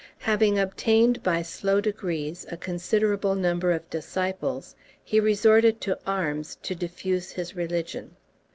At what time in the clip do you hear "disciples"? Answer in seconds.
3.91-4.75